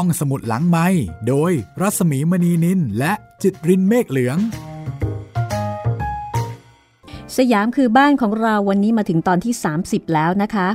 [0.00, 0.86] ห้องสมุดหลังไม้
[1.28, 4.38] โดยรัสมีมณีนินและจิตรินเมฆเหลือง
[7.36, 10.68] สยามคือบ้านของเราวันนี้มาถึงตอนที่ 30 แล้วนะคะ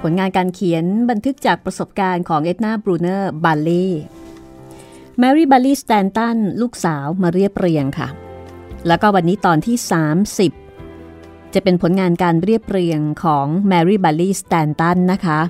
[0.00, 3.86] ผลงานการเขียนบันทึกจากประสบการณ์ของเอ็ดนาบรูเนอร์บัลเล่
[5.18, 8.08] แมรี่บัลลี่สแตนตันลูกสาวมาเรียบเรียงค่ะ
[8.86, 9.76] แล้วก็วันนี้ตอนที่
[10.66, 15.40] 30 จะเป็นผลงานการเรียบเรียงของแมรี่บัลลี่สแตนตันนะคะ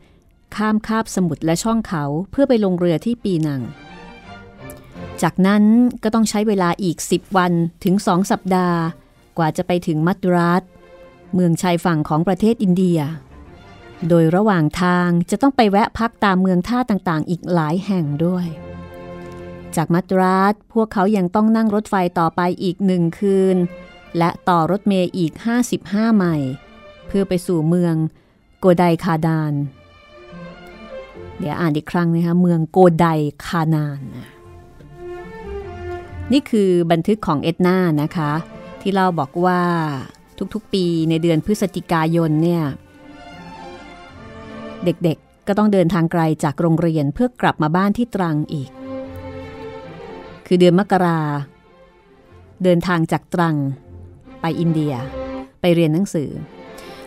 [0.56, 3.62] ข้ามคาบสมุทรและช่องเขาเพื่อไปลงเรือที่ปีนัง
[5.22, 5.64] จากนั้น
[6.02, 7.52] ก็ต้องใช้เวลาอีก 10 วัน
[7.84, 8.78] ถึงสองสัปดาห์
[9.38, 10.62] กว่าจะไปถึงมัตรัส
[11.34, 13.00] เมืองชายฝั่งของประเทศอินเดีย
[14.08, 18.46] โดยระหว่างทางจะต้องไปแวะพักตามเมืองท่าต่างๆ อีกหลายแห่งด้วย
[19.76, 23.56] จากมัตรัสพวกเขายังต้องนั่งรถไฟต่อไปอีกหนึ่งคืน
[24.18, 25.32] และต่อรถเมย์อีก
[25.74, 26.50] 55 ไมล์
[27.06, 27.94] เพื่อไปสู่เมือง
[28.58, 29.52] โกไดคาดาน
[31.38, 33.06] เดี๋ยวอ่านอีกครั้งนะคะเมืองโกได
[33.46, 34.00] คานาน
[36.32, 38.32] นี่คือบันทึกของเอ็ดนานะคะ
[38.80, 39.62] ที่เราบอกว่า
[40.54, 42.62] ทุกๆ ปีในเดือนพฤศจิกายนเนี่ย
[44.84, 48.70] เด็กๆก็ต้องเดินทางไกลจากโรงเรียนเพื่อกลับมาบ้านที่ตรังอีก
[50.46, 51.20] คือเดือนมกรา
[52.64, 53.56] เดินทางจากตรัง
[54.40, 54.94] ไปอินเดีย
[55.60, 56.30] ไปเรียนหนังสือ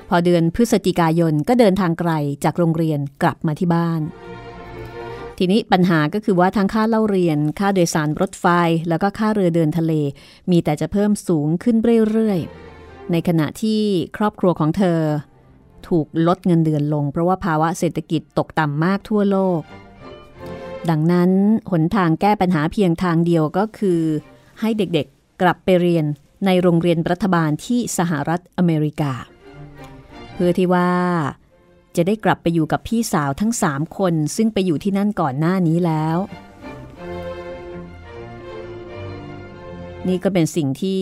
[0.09, 2.11] พอเดือนพฤศจิกายนก็เดินทางไกล
[2.43, 4.01] จากโรงเรียนกลับมาที่บ้าน
[5.37, 8.45] ทีนี้ปัญหาก็คือว่าทั้งค่าเล่าเรียน ค่าโดยสารรถไฟ
[8.89, 9.93] แล้วก็ค่าเรือเดินทะเล
[10.51, 11.77] มีแต่จะเพิ่มสูงขึ้น
[12.11, 12.72] เรื่อยๆ
[13.11, 13.81] ในขณะที่
[14.17, 14.99] ครอบครัวของเธอ
[15.87, 19.61] ถูกลดเงินเดือนลง เพราะว่าภาวะเศรษฐกิจตกต่ำมากทั่วโลก
[20.89, 21.31] ดังนั้น
[21.71, 24.01] หนทางแก้ปัญหาเพียงทางเดียวก็คือ
[24.59, 26.05] ให้เด็กๆกลับไปเรียน
[26.45, 29.13] ในโรงเรียนรัฐบาลที่สหรัฐอเมริกา
[30.33, 30.91] เพื่อที่ว่า
[31.95, 36.17] จะได้กลับไปอยู่กับพี่สาวทั้งสามคน ซึ่งไปอยู่ที่นั่นก่อนหน้านี้แล้ว
[40.07, 41.01] นี่ก็เป็นสิ่งที่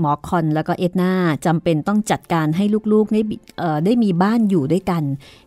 [0.00, 1.12] หมอคอนแล้วก็เอ็ดนา
[1.46, 3.22] จำเป็นต้องจัดการให้ลูกๆได้
[3.84, 5.02] ได้มีบ้านอยู่ด้วยกัน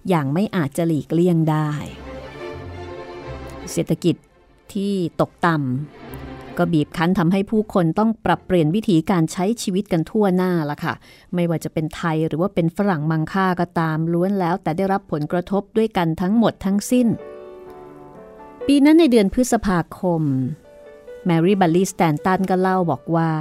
[0.09, 1.69] อย่างไม่อาจจะหลีกเลี่ยงได้
[3.71, 4.15] เศรษฐกิจ
[4.73, 10.93] ที่ตกต่ำก็บีบคั้นทำให้ผู้คนต้องปรับเปลี่ยนวิธีการใช้ชีวิตกันทั่วหน้าละค่ะ
[11.33, 17.07] ไม่ว่าจะเป็นไทยหรือว่าเป็นฝรั่งมังค่าก็ตามล้วนแล้ว แต่ได้รับผลกระทบด้วยกันทั้งหมดทั้งสิ้น
[18.67, 20.23] ปีนั้นในเดือนพฤษภาคม
[21.25, 23.31] แมรี่บัลคลีย์สแตนตันก็เล่าบอกว่า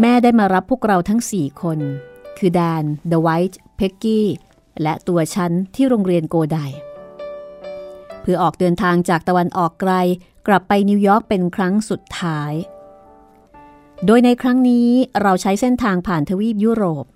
[0.00, 1.78] แม่ได้มารับพวกเราทั้งสี่คน
[2.38, 4.26] คือแดนเดอะไวท์เพ็กกี้
[4.82, 6.58] และตัวฉันที่โรงเรียนโกได
[8.20, 9.92] เพื่อออกเดินทางจากตะวันออกไกล
[10.46, 12.52] กลับไปนิวยอร์กเป็นครั้งสุดท้าย
[14.06, 14.88] โดยในครั้งนี้
[15.22, 17.06] เราใช้เส้นทางผ่านทวีปยุโรป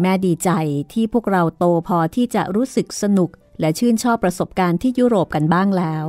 [0.00, 0.50] แม่ดีใจ
[0.92, 3.30] ที่พวกเราโตพอที่จะรู้สึกสนุก
[3.60, 6.04] และชื่นชอบประสบการณ์ที่ยุโรปกันบ้างแล้ว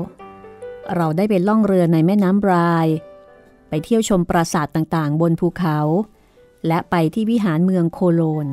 [0.95, 2.87] เราได้ไปล่องเรือในแม่น้ำบราย
[3.69, 5.79] ไปเที่ยวชมปราสาทต่างๆ บนภูเขา
[6.67, 8.47] และไปที่วิหารเมืองโคโลญ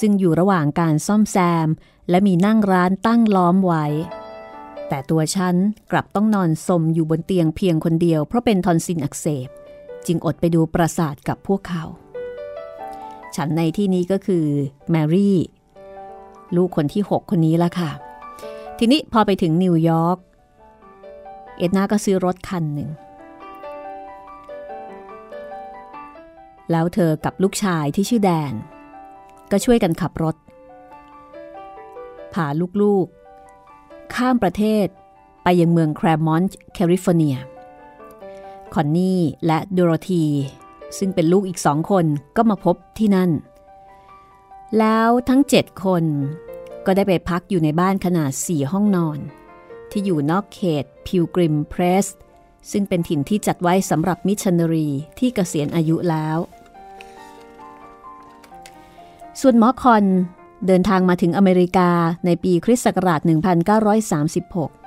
[0.00, 1.68] ซึ่งอยู่ระหว่างการซ่อมแซม
[2.10, 3.86] และมีนั่งร้านตั้งล้อมไว้
[4.88, 5.56] แต่ตัวฉัน
[5.92, 9.48] กลับต้องนอนซมอยู่บนเตียงเพียงคนเดียวเพราะเป็นทอนซิลอักเสบ
[10.06, 11.84] จึงอดไปดูปราสาทกับพวกเขา
[13.36, 14.46] ฉันในที่นี้ก็คือ
[14.90, 15.38] แมรี่
[16.56, 17.90] ลูกคนที่ 6 คนนี้ละค่ะ
[18.78, 20.18] ทีนี้พอไปถึงนิวยอร์ก
[21.58, 22.90] เอ็ดนาก็ซื้อรถคันหนึ่ง
[26.70, 28.52] แล้วเธอกับลูกชายที่ชื่อแดน
[29.50, 30.36] ก็ช่วยกันขับรถ
[32.32, 32.46] พา
[32.82, 34.86] ลูกๆ ข้ามประเทศ
[35.42, 37.36] ไปยังเมืองแคลร์มอนต์แคลิฟอร์เนีย
[38.74, 40.24] คอนนี่และโดโรธี
[40.98, 42.04] ซึ่งเป็นลูกอีกสองคน
[42.36, 43.30] ก็มาพบที่นั่น
[44.78, 46.04] แล้วทั้งเจ็ดคน
[46.86, 49.18] ก็ได้ไปพักอยู่ในบ้านขนาดสี่ห้องนอน
[49.90, 52.06] ที่อยู่นอกเขต Pilgrim Place
[52.70, 54.88] ซึ่งเป็นถิ่นที่จัดไว้สำหรับมิชชันนารี
[55.18, 56.38] ที่เกษียณอายุแล้ว
[59.40, 60.04] ส่วนหมอคอน
[60.66, 61.90] เดินทางมาถึงอเมริกา
[62.26, 63.20] ในปีคริสต์ศักราช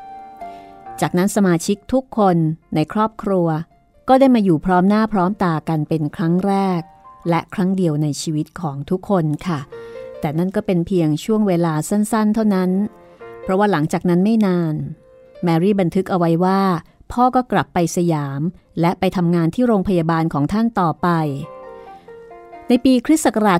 [0.07, 2.38] 1936 จากนั้นสมาชิกทุกคน
[2.75, 3.48] ในครอบครัว
[4.09, 6.81] ก็ได้มาอยู่พร้อมหน้าพร้อมตากันเป็นครั้งแรก
[7.30, 9.59] และครั้งเดียวในชีวิตของทุกคนค่ะ
[10.19, 12.71] แต่นั่นก็เป็นเพียงช่วงเวลาสั้นๆ เท่านั้น
[13.44, 14.76] เพราะว่าหลังจากนั้นไม่นาน
[15.44, 16.62] แมรี่บันทึกเอาไว้ว่า
[17.12, 18.42] พ่อก็กลับไปสยาม
[18.82, 21.08] และไปทำงานที่โรงพยาบาลของท่านต่อไป
[22.68, 23.60] ในปีคริสต์ศักราช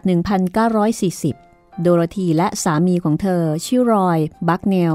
[1.32, 4.20] 1940 โดโรธีและสามีของเธอ ชื่อรอย
[4.50, 4.94] บักเนล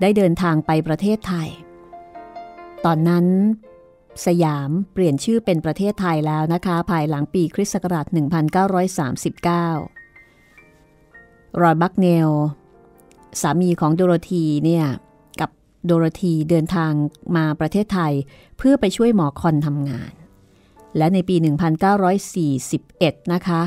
[0.00, 1.48] ได้เดินทางไปประเทศไทย
[2.84, 3.26] ตอนนั้น
[4.26, 8.12] สยามเปลี่ยนชื่อเป็นประเทศไทยแล้วนะคะ ภายหลังปีคริสต์ศักราช 1939
[11.62, 12.30] รอยบักเนล
[13.40, 14.86] สามีของโดโรธีเนี่ย
[15.40, 15.50] กับ
[15.84, 16.92] โดโรธีเดินทาง
[17.36, 18.12] มาประเทศไทย
[18.58, 20.12] เพื่อไปช่วยหมอคอนทำงาน
[20.96, 21.36] และในปี
[22.14, 23.62] 1941 นะคะ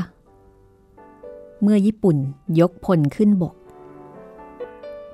[1.62, 2.16] เมื่อญี่ปุ่น
[2.60, 3.54] ยกพลขึ้นบก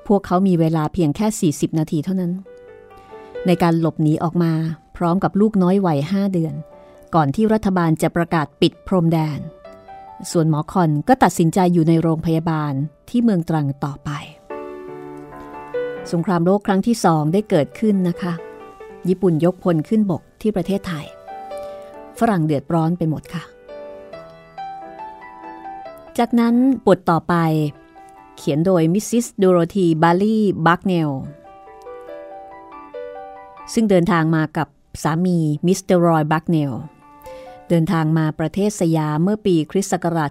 [0.06, 2.32] พวกเขามีเวลาเพียงแค่ 40 นาทีเท่านั้น
[3.46, 4.52] ในการหลบหนีออกมา
[4.96, 6.54] พร้อมกับลูกน้อยวัย 5 เดือน
[7.14, 9.38] ก่อนที่รัฐบาลจะประกาศปิดพรมแดน
[10.30, 12.72] ส่วนหมอคอนก็ตัดสินใจอยู่ในโรงพยาบาล
[13.08, 14.10] ที่เมืองตรังต่อไป
[16.12, 18.32] สงครามโลกครั้งที่สองได้เกิดขึ้นนะคะ
[19.08, 21.06] ญี่ปุ่นยกพลขึ้นบกที่ประเทศไทย
[22.18, 23.42] ฝรั่งเดือดร้อนไปหมดค่ะ
[26.18, 26.54] จากนั้น
[26.86, 27.34] บทต่อไป
[28.36, 31.10] เขียนโดยมิสซิสโดโรธีบาลีบักเนล
[33.72, 34.68] ซึ่งเดินทางมากับ
[35.02, 36.72] สามีมิสเตอร์รอยบักเนล
[37.68, 40.30] เดินทางมาประเทศสยามเมื่อปีคริสต์ศักราช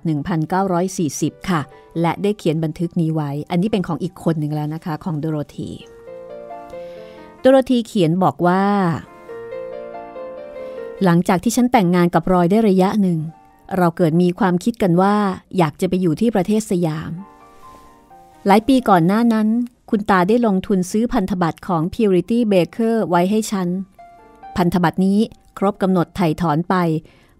[0.75, 1.61] 1940 ค่ะ
[2.01, 5.69] และได้เขียนบันทึกนี้ไว้ อันนี้เป็นของอีกคนหนึ่งแล้วนะคะ ของโดโรธี
[7.39, 8.63] โดโรธีเขียนบอกว่า
[11.03, 13.19] หลังจากที่ฉันแต่งงานกับรอยได้ระยะหนึ่ง
[13.77, 15.15] เราเกิดมีความคิดกันว่า
[15.57, 17.11] อยากจะไปอยู่ที่ประเทศสยาม
[18.45, 19.47] หลายปีก่อนหน้านั้น
[19.89, 23.67] คุณตาได้ลงทุนซื้อพันธบัตรของ Purity Baker ไว้ให้ฉัน
[24.57, 25.19] พันธบัตรนี้
[25.57, 26.75] ครบกำหนดไถ่ถอนไป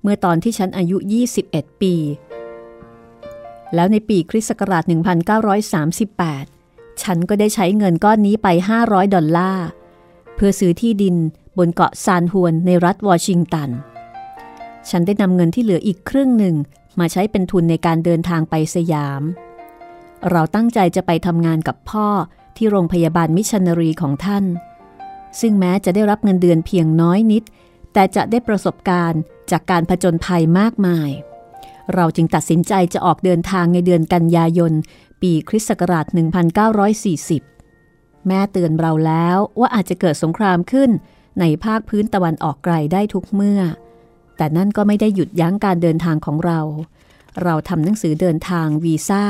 [0.02, 0.98] เมื่อตอนที่ฉันอายุ
[1.40, 1.96] 21 ปี
[3.76, 4.84] แล้วในปีคริสต์ศักราช
[6.08, 8.48] 1938 ฉันก็ได้ใช้เงินก้อนนี้ไป
[8.82, 9.68] 500 ดอลลาร์
[10.36, 11.16] เพื่อซื้อที่ดิน
[11.58, 13.70] บนเกาะซานฮวนในรัฐวอชิงตัน
[14.90, 16.56] ฉันได้นำเงินที่เหลืออีกครึ่งหนึ่ง
[17.00, 19.22] มาใช้เป็นทุนในการเดินทางไปสยาม
[20.32, 22.08] เราตั้งใจจะไปทำงานกับพ่อ
[22.58, 24.46] ที่โรงพยาบาลมิชชันนารีของท่าน
[25.40, 27.44] ซึ่งแม้จะได้รับเงินเดือนเพียงน้อยนิด
[27.94, 31.10] แต่จะได้ประสบการณ์จากการผจญภัยมากมาย
[31.96, 34.74] เราจึงตัดสินใจจะออกเดินทางในเดือนกันยายน
[35.22, 36.06] ปีคริสต์ศักราช
[37.52, 40.90] 1940 แม่เตือนเราแล้วว่าอาจจะเกิดสงครามขึ้น
[41.40, 43.62] ในภาคพื้นตะวันออกไกลได้ทุกเมื่อ
[44.38, 46.60] แต่นั่นก็ไม่ได้หยุดยั้งการเดินทางของเรา
[47.44, 49.24] เราทำหนังสือเดินทางวีซ่า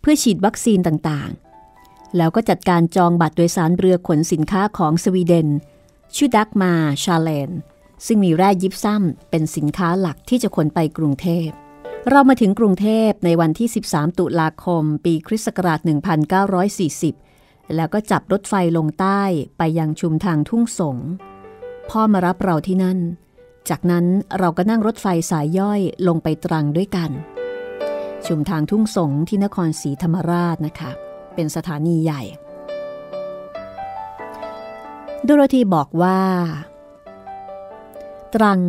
[0.00, 5.48] เพื่อฉีดวัคซีนต่างๆ แล้วก็จัดการจองบัตรโดยสารเรือขนสินค้าของสวีเดน
[6.14, 7.50] ชื่อดักมาชาเลน
[8.06, 11.48] ซึ่งมีแร่ยิบซ้ำเป็นสินค้าหลักที่จะขนไปกรุงเทพ
[12.08, 15.80] เรามาถึงกรุงเทพในวันที่ 13 ตุลาคม ปีคริสต์ศักราช
[17.16, 19.22] 1940 แล้วก็จับรถไฟลงใต้
[19.58, 20.96] ไปยังชุมทางทุ่งสง
[21.90, 22.98] พ่อมารับเราที่นั่น
[23.68, 24.06] จากนั้น
[24.38, 27.10] เราก็นั่งรถไฟสายย่อยลงไปตรังด้วยกัน
[28.26, 30.90] ชุมทางทุ่งสงที่นครศรีธรรมราชนะคะ
[31.34, 32.22] เป็นสถานีใหญ่
[35.24, 36.20] โดโรธีบอกว่า
[38.34, 38.60] ตรัง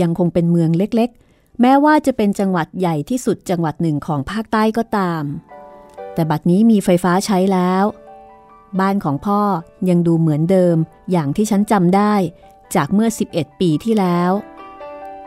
[0.00, 5.24] ยังคงเป็นเมืองเล็กๆ แม้ว่าจะเป็นจังหวัดใหญ่ที่สุดจังหวัดหนึ่งของภาคใต้ก็ตาม
[6.14, 7.84] แต่บัดนี้มีไฟฟ้าใช้แล้ว
[8.80, 9.40] บ้านของพ่อ
[9.88, 10.76] ยังดูเหมือนเดิม
[11.10, 12.14] อย่างที่ฉันจำได้
[12.74, 14.30] จากเมื่อ 11 ปีที่แล้ว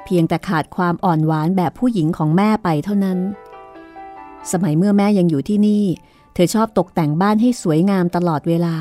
[0.03, 3.19] เพียงแต่ขาดความอ่อนหวานแบบผู้หญิงของแม่ไปเท่านั้น
[4.51, 5.83] สมัยเมื่อแม่ยังอยู่ที่นี่
[6.33, 8.75] เธอชอบตกแต่งบ้านให้สวยงามตลอดเวลา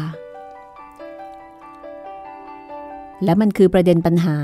[3.24, 4.36] และมันคือประเด็นปัญหา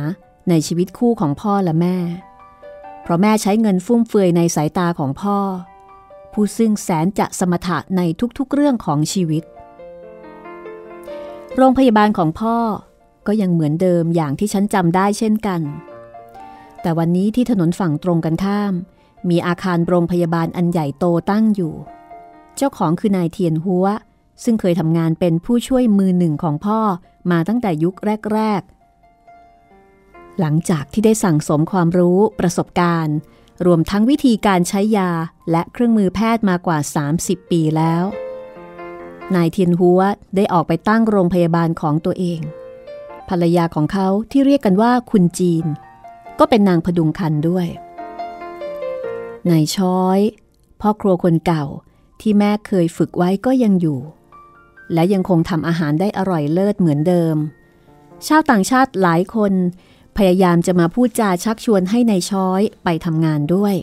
[0.48, 1.96] ในชีวิตคู่ของพ่อและแม่
[3.02, 5.38] เพราะแม่ใช้เงินฟุ่มเฟือยในสายตาของพ่อ
[6.32, 8.00] ผู้ซึ่งแสนจะสมถะใน
[8.38, 9.42] ทุกๆเรื่องของชีวิต
[11.56, 12.56] โรงพยาบาลของพ่อ
[13.26, 15.60] ก็ยังเหมือนเดิมอย่างที่ฉันจำได้เช่นกัน
[16.80, 18.72] แต่วันนี้ที่ถนนฝั่งตรงกันข้าม
[19.30, 21.74] มีอาคารโรงพยาบาลอันใหญ่โตตั้งอยู่
[22.56, 23.86] เจ้าของคือนายเทียนหัว
[24.44, 26.80] ซึ่งเคยทำงานเป็นผู้ช่วยมือหนึ่งของพ่อ
[27.30, 27.94] มาตั้งแต่ยุค
[28.34, 28.73] แรกๆ
[30.40, 33.16] หลังจากที่ได้สั่งสมความรู้ประสบการณ์
[33.66, 35.10] รวมทั้งวิธีการใช้ยา
[35.50, 36.78] และเครื่องมือแพทย์มากว่า
[37.14, 38.04] 30 ปีแล้ว
[39.34, 40.00] นายเทียนหัว
[40.36, 42.40] ได้ออกไปตั้งโรงพยาบาลของตัวเอง
[43.28, 45.64] ภรรยาของเขาที่เรียกกันว่าคุณจีน
[46.38, 47.66] ก็เป็นนางพดุงคันด้วย
[49.48, 50.20] นายช้อย
[50.80, 51.64] พ่อครัวคนเก่า
[52.20, 54.00] ที่แม่เคยฝึกไว้ก็ยังอยู่
[54.92, 57.36] และยังคงทำอาหารได้อร่อยเลิศเหมือนเดิม
[58.26, 59.52] ชาวต่างชาติหลายคน
[60.16, 63.74] พยายามจะมาพูดจาชักชวนให้ในายช้อยไปทำงานด้วย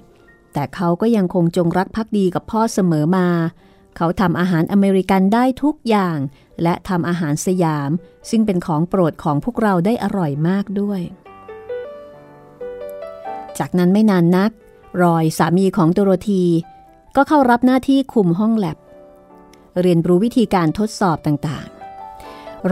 [0.53, 3.27] แต่เขาก็ยังคงจงรักภักดีกับพ่อเสมอมา
[3.97, 6.17] เขาทำอาหารอเมริกันได้ทุกอย่าง
[6.63, 7.89] และทำอาหารสยาม
[8.29, 11.01] ซึ่งเป็นของโปรดของพวกเราได้อร่อยมากด้วย
[13.59, 14.51] จากนั้นไม่นานนัก
[15.03, 16.43] รอยสามีของโดโรธี
[17.15, 18.77] ก็เข้ารับหน้าที่คุมห้องแล็บ
[19.81, 21.80] เรียนรู้วิธีการทดสอบต่างๆ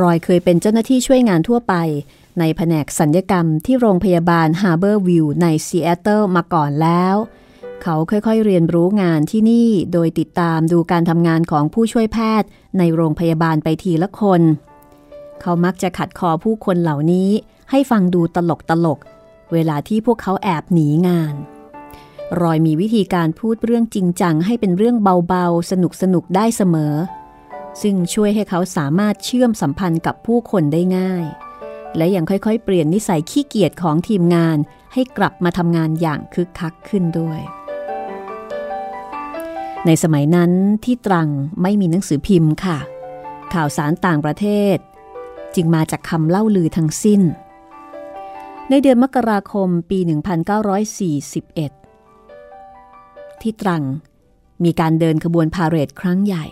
[0.02, 1.74] รอยเคยเป็นเจ้าหน้าที่ช่วยงานทั่วไป
[2.40, 7.16] ในแผนกศัลยกรรมที่โรงพยาบาลฮาร์เบอร์วิวในซีแอตเทิลมาก่อนแล้ว
[7.84, 14.42] เขาค่อยๆเรียนรู้งานที่นี่โดยติดตามดูการทำงานของผู้ช่วยแพทย์ ในโรงพยาบาลไปทีละคน
[15.42, 17.30] เขามักจะขัดคอผู้คนเหล่านี้
[17.72, 19.00] ให้ฟังดูตลกตลก
[19.54, 21.36] เวลาที่พวกเขาแอบหนีงาน
[22.42, 24.96] รอยมีวิธีการพูดเรื่องจริงจังให้เป็นเรื่อง
[25.28, 26.94] เบาๆ สนุกสนุกได้เสมอ
[27.82, 31.26] ซึ่งช่วยให้เขาสามารถเชื่อมสัมพันธ์กับผู้คนได้ง่าย
[31.98, 34.58] และยังค่อยๆ เปลี่ยนนิสัยขี้เกียจของทีมงาน
[34.94, 37.40] ให้กลับมาทำงานอย่างคึกคักขึ้นด้วย
[39.86, 40.52] ในสมัยนั้น
[40.86, 41.30] ที่ตรัง
[41.62, 42.80] ไม่มีหนังสือพิมพ์ค่ะ
[43.54, 44.46] ข่าวสารต่างประเท
[44.76, 44.78] ศ
[45.56, 47.22] จึงมาจากคำเล่าลือทั้งสิ้น
[48.70, 50.00] ในเดือนมกราคมปี
[51.70, 53.84] 1941 ที่ตรัง
[54.64, 56.46] มีการเดินขบวนพาเหรดครั้งใหญ่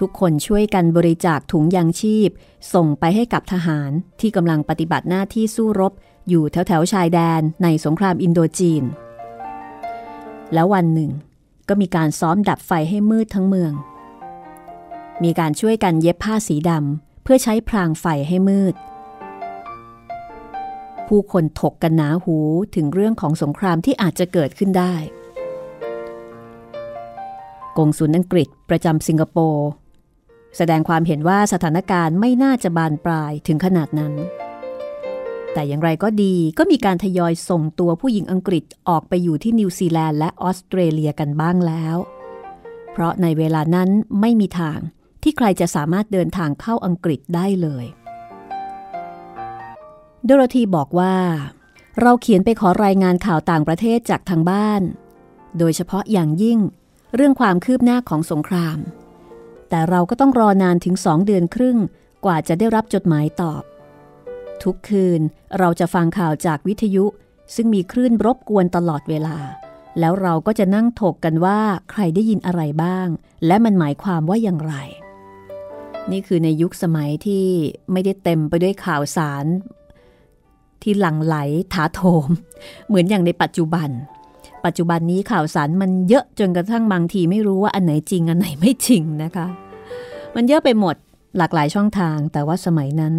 [0.00, 2.28] ทุกคนช่วยกันบริจาคถุงยางชีพ
[2.74, 3.90] ส่งไปให้กับทหาร
[4.20, 5.92] ที่กำลังปฏิบัติหน้าที่สู้รบ
[6.28, 8.84] อยู่แถวแถวชายแดนในสงครามอินโดจีน
[10.52, 11.10] แล้ววันหนึ่ง
[11.68, 13.72] ก็มีการซ้อมดับไฟให้มืดทั้งเมือง
[15.22, 18.74] มีการช่วยกันเย็บผ้าสีดำเพื่อใช้พรางไฟให้มืด
[21.08, 22.36] ผู้คนถกกันหนาหู
[22.74, 24.94] ถึงเรื่องของสงครามที่อาจจะเกิดขึ้นได้
[27.76, 29.68] กงสุลอังกฤษประจำสิงคโปร์
[30.56, 34.14] แสดงความเห็นว่าสถานการณ์ไม่น่าจะบานปลายถึงขนาดนั้น
[35.52, 41.96] แต่อย่างไรก็ดีก็มีการทยอยส่งตัวผู้หญิงอังกฤษออกไปอยู่ที่นิวซีแลนด์และออสเตรเลียกันบ้างแล้ว
[42.92, 43.88] เพราะในเวลานั้น
[44.20, 44.78] ไม่มีทาง
[45.22, 47.84] ที่ใครจะสามารถเดินทางเข้าอังกฤษได้เลย
[50.24, 51.16] โดโรธีบอกว่า
[52.00, 54.82] เราเขียนไปขอรายงานข่าวต่างประเทศจากทางบ้าน
[55.58, 56.58] โดยเฉพาะอย่างยิ่ง
[57.14, 58.78] เรื่องความคืบหน้าของสงคราม
[59.70, 61.78] แต่เราก็ต้องรอนานถึงสองเดือนครึ่ง
[62.24, 63.62] กว่าจะได้รับจดหมายตอบ
[64.62, 65.20] ทุกคืน
[65.58, 67.04] เราจะฟังข่าวจากวิทยุ
[67.54, 69.38] ซึ่งมีคลื่นรบกวนตลอดเวลา
[69.98, 71.60] แล้วเราก็จะนั่งถกกันว่า
[71.90, 73.08] ใครได้ยินอะไรบ้าง
[73.46, 74.74] และมันหมายความว่าอย่างไร
[76.10, 77.46] นี่คือในยุคสมัยที่
[77.92, 79.46] ไม่ได้เต็มไปด้วยข่าวสาร
[80.82, 81.36] ที่หลั่งไหล
[81.72, 82.28] ถาโถม
[82.86, 83.90] เหมือนอย่างในปัจจุบัน
[84.64, 89.46] ปัจจุบันนี้ข่าวสารมันเยอะจนกระทั่งบางทีไม่รู้ว่าอันไหนจริงอันไหนไม่จริงนะคะ
[90.34, 90.96] มันเยอะไปหมด
[91.38, 93.14] หลากหลายช่องทาง แต่ว่าสมัยนั้น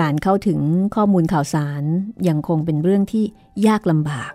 [0.00, 0.60] การเข้าถึง
[0.94, 1.82] ข้อมูลข่าวสาร
[2.28, 3.24] ยังคงเป็นเรื่องที่
[3.66, 4.32] ยากลำบาก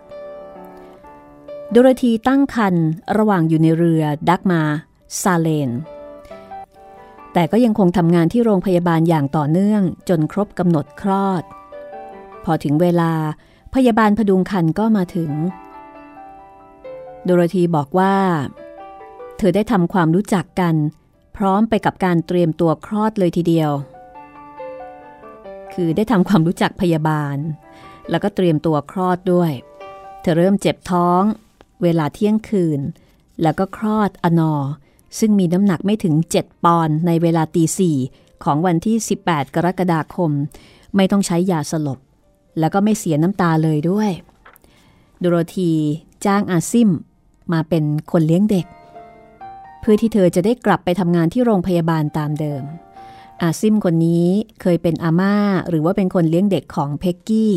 [1.70, 2.74] โดโรธีตั้งคัน
[3.18, 4.62] ระหว่างอยู่ในเรือดักมา
[5.22, 5.70] ซาเลน
[7.32, 11.42] แต่ก็ยังคงทำงานที่โรงพยาบาลอย่างต่อเนื่องจนครบกำหนดคลอด
[12.44, 13.12] พอถึงเวลา
[13.76, 15.30] พยาบาลพดุงคันก็มาถึง
[17.24, 18.14] โดโรธีบอกว่า
[19.38, 20.74] เธอได้ทำความรู้จักกัน
[21.36, 23.70] พร้อมไปกับการเตรียมตัวคลอดเลยทีเดียว
[25.72, 27.36] คือได้ทำความรู้จักพยาบาล
[28.10, 29.52] แล้วก็เตรียมตัวคลอดด้วย
[30.20, 31.22] เธอเริ่มเจ็บท้อง
[31.82, 32.80] เวลาเที่ยงคืน
[33.42, 34.54] แล้วก็คลอดอนอ
[35.18, 37.96] ซึ่งมีน้ำหนักไม่ถึง 7 ปอนด์ในเวลาตีสี่
[38.44, 40.30] ของวันที่ 18 กรกฎาคม
[40.96, 41.98] ไม่ต้องใช้ยาสลบ
[42.58, 44.10] แล้วก็ไม่เสียน้ำตาเลยด้วย
[45.18, 45.72] โดโรธี
[46.24, 46.90] จ้างอาซิม
[47.52, 48.66] มาเป็นคนเลี้ยงเด็ก
[49.80, 52.62] เพื่อที่เธอจะได้กลับไปทำงานที่โรงพยาบาลตามเดิม
[53.42, 54.28] อาซิมคนนี้
[54.60, 55.34] เคยเป็นอาม่า
[55.68, 57.54] หรือว่าเป็นคนเลี้ยงเด็กของเพ็กกี้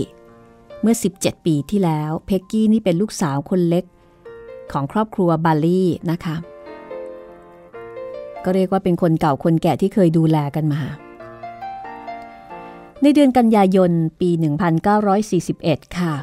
[0.81, 3.85] เมื่อ 17 ปีที่แล้ว เพ็กกี้นี่เป็นลูกสาวคนเล็ก
[4.71, 6.35] ของครอบครัวบาลี่นะคะ
[8.43, 10.81] ก็เรียกว่าเป็นคนเก่าคนแก่ที่เคยดูแลกันมา
[13.03, 14.29] ในเดือนกันยายนปี
[15.13, 16.13] 1941 ค่ะ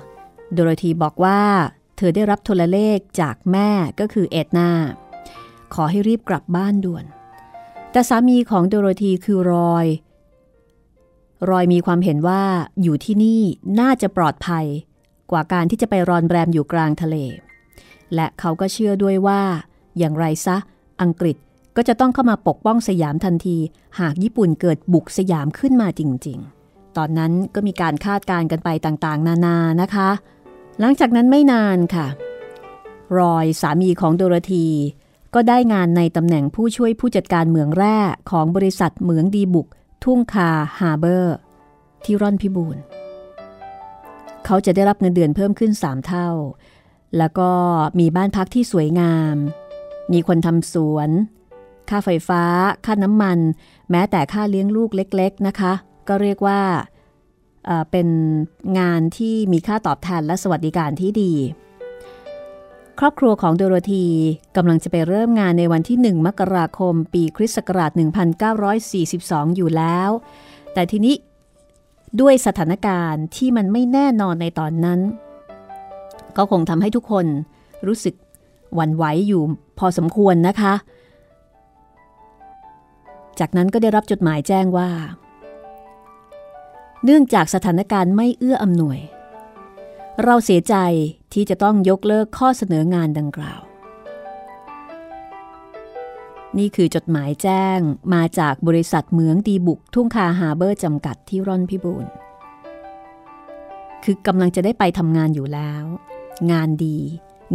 [0.52, 1.40] โดโรธีบอกว่า
[1.97, 4.71] เธอได้รับโทรเลขจากแม่ก็คือเอ็ดนา
[5.75, 7.04] ขอให้รีบกลับบ้านด่วน
[7.92, 9.87] แต่สามีของโดโรธีคือรอย
[11.50, 12.42] รอยมีความเห็นว่า
[12.83, 13.42] อยู่ที่นี่
[13.80, 14.66] น่าจะปลอดภัย
[15.30, 17.16] กว่าการที่จะไปรอนแรมอยู่กลางทะเล
[18.14, 19.42] และเขาก็เชื่อด้วยว่า
[19.99, 20.56] อย่างไรซะ
[21.02, 21.37] อังกฤษ
[21.76, 23.59] ก็จะต้องเข้ามาปกป้องสยามทันที
[24.00, 26.55] หากญี่ปุ่นเกิดบุกสยามขึ้นมาจริง ๆ
[26.98, 30.10] ตอนนั้นก็มีการคาดการณ์กันไปต่างๆ นานานะคะ
[30.80, 32.06] หลังจากนั้นไม่นานค่ะ
[33.18, 34.66] รอยสามีของโดโรธี
[35.34, 37.98] ก็ได้งานในตำแหน่งผู้ช่วยผู้จัดการเหมืองแร่
[38.30, 39.66] ของบริษัทเหมืองดีบุก
[40.04, 41.36] ทุ่งคาฮาร์เบอร์
[42.04, 42.76] ที่ร่อนพิบูล
[44.44, 46.28] เขาจะได้รับเงินเดือนเพิ่มขึ้น 3 เท่า
[47.18, 47.50] แล้วก็
[47.98, 49.36] มีบ้านพักที่สวยงาม
[50.12, 51.10] มีคนทำสวน
[51.88, 52.42] ค่าไฟฟ้า
[52.84, 53.38] ค่าน้ำมัน
[53.90, 55.72] แม้แต่ค่าเลี้ยงลูกเล็ก ๆ นะคะ
[56.08, 56.60] ก็เรียกว่า
[57.90, 58.08] เป็น
[58.78, 61.32] งานที่มีค่าตอบแทนและสวัสดิการที่ดี
[62.98, 64.06] ครอบครัวของโดโรธี
[64.56, 67.90] กำลังจะไปเริ่มงานในวันที่ 1 มกราคม ปีคริสต์ศักราช
[68.94, 70.10] 1942 อยู่แล้ว
[70.75, 71.14] แต่ทีนี้
[72.20, 75.00] ด้วยสถานการณ์ที่มันไม่แน่นอนในตอนนั้น
[76.36, 77.26] ก็คงทำให้ทุกคน
[77.86, 78.14] รู้สึก
[78.75, 79.42] หวั่นไหวอยู่
[79.78, 80.75] พอสมควรนะคะ
[83.40, 84.88] จากนั้นก็ได้รับจดหมายแจ้งว่า
[87.04, 88.98] เนื่องจากสถานการณ์ไม่เอื้ออำนวย
[90.24, 90.74] เราเสียใจ
[91.32, 93.60] ที่จะต้องยกเลิกข้อเสนองานดังกล่าว
[96.58, 97.78] นี่คือจดหมายแจ้ง
[98.14, 102.06] มาจากบริษัทเหมืองดีบุกทุ่งคาฮาเบอร์จำกัดที่ร่อนพิบูล
[104.04, 105.84] คือกำลังจะได้ไปทำงานอยู่แล้ว
[106.52, 106.99] งานดี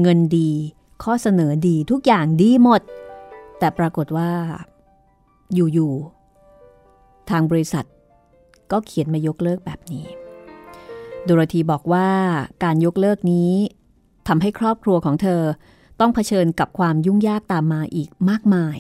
[0.02, 0.52] เงินดี
[1.04, 2.82] ข้อเสนอดีทุกอย่างดีหมด
[3.60, 4.32] แต่ปรากฏว่า
[5.54, 7.86] อยู่ๆทางบริษัท
[8.72, 10.08] ก็เขียนมายกเลิกแบบนี้
[11.24, 12.10] โดโรธีบอกว่า
[12.64, 13.54] การยกเลิกนี้
[14.28, 15.42] ทำให้ครอบครัวของเธอ
[16.00, 18.78] ต้องเผชิญกับความยุ่งยากตามมาอีกมากมาย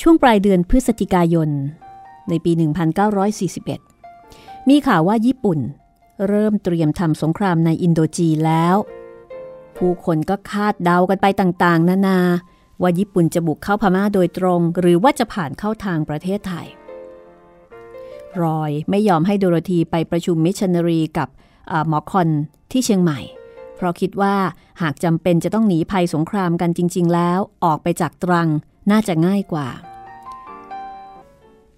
[0.00, 1.50] ช่วงปลายเดือนพฤศจิกายน
[2.28, 2.52] ในปี
[3.36, 5.58] 1941 มีข่าวว่าญี่ปุ่น
[6.28, 8.76] เริ่มเตรียมทำสงครามในอินโดจีแล้ว
[9.76, 12.20] ผู้คนก็คาดเดากันไปต่างๆ นานา
[12.82, 16.66] ว่าญี่ปุ่นจะบุกเข้าพม่าโดยตรง หรือว่าจะผ่านเข้าทางประเทศไทย
[18.42, 21.28] รอย ไม่ยอมให้โดโรธีไปประชุมมิชชันนารีกับ
[21.88, 22.28] หมอคอน
[22.70, 23.20] ที่เชียงใหม่
[23.76, 24.36] เพราะคิดว่า
[24.82, 28.48] หากจำเป็นจะต้องหนีภัยสงครามกันจริง ๆ แล้ว ออกไปจากตรัง
[28.90, 29.68] น่าจะง่ายกว่า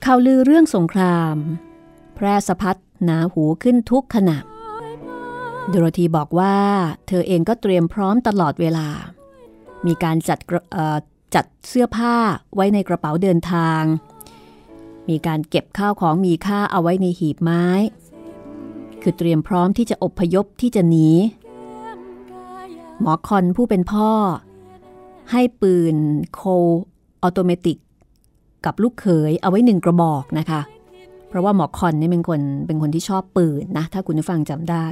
[0.05, 1.35] ข่าวลือเรื่องสงคราม
[2.15, 4.39] แพร่สะพัดหนาหูขึ้นทุกขณะ
[5.69, 6.57] โดโรธีบอกว่า
[7.07, 8.89] เธอเองก็เตรียมพร้อมตลอดเวลา
[9.87, 10.39] มีการจัด
[11.35, 12.15] จัดเสื้อผ้า
[12.55, 13.83] ไว้ในกระเป๋าเดินทาง
[15.09, 17.65] มีการเก็บข้าวของมีค่าเอาไว้ในหีบไม้
[19.03, 21.09] คือเตรียมพร้อมที่จะอบพยพที่จะหนี
[23.01, 24.11] หมอคอนผู้เป็นพ่อ
[25.33, 25.95] ให้ปืน
[26.35, 26.43] โค
[27.23, 27.79] ออโตเมติก
[28.65, 30.61] กับลูกเขยเอาไว้หนึ่งกระบอกนะคะ
[31.29, 34.87] เพราะว่าหมอคอนนี่เป็นคนเป็นคนที่ชอบปืนนะ ถ้าคุณผู้ฟังจำได้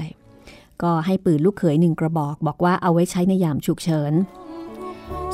[0.83, 4.13] ก็ให้ปืนลูกเขยหนึ่งกระบอก บอกว่าเอาไว้ใช้ในยามฉุกเฉิน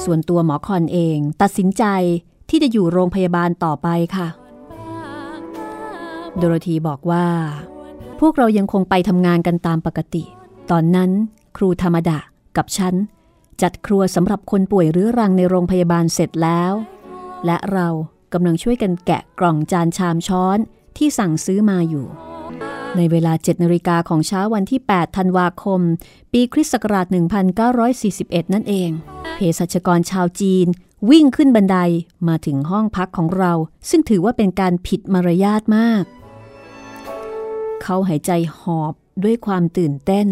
[0.04, 1.84] ส่วนตัวหมอคอนเอง ตัดสินใจ
[2.50, 4.28] ที่จะอยู่โรงพยาบาลต่อไปค่ะ
[6.36, 7.26] โดโรธีบอกว่า
[8.20, 10.24] พวกเรายังคงไปทำงานกันตามปกติ
[10.70, 11.10] ตอนนั้น
[11.56, 12.18] ครูธรรมดา
[12.56, 12.94] กับฉัน
[13.62, 16.72] จัดครัวสำหรับคนป่วยเรื้อรังในโรงพยาบาลเสร็จแล้ว
[17.46, 17.88] และเรา
[18.32, 20.58] กำลังช่วยกันแกะกล่องจานชามช้อน
[20.96, 22.06] ที่สั่งซื้อมาอยู่
[22.96, 25.80] ในเวลา7นาฬิกาของเช้าวันที่ 8 ธันวาคม
[26.32, 27.06] ปีคริสต์ศักราช
[27.80, 28.90] 1941 นั่นเอง
[29.34, 30.66] เภสัชกรชาวจีน
[31.10, 31.76] วิ่งขึ้นบันได
[32.28, 33.52] มาถึงห้องพักของเรา
[33.90, 36.04] ซึ่งถือว่าเป็นการผิดมารยาทมาก
[37.82, 40.28] เขาหายใจหอบด้วยความตื่นเต้น